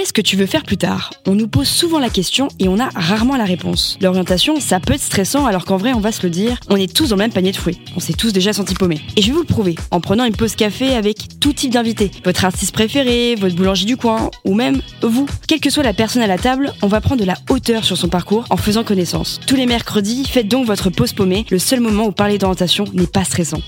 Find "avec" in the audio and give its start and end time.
10.94-11.38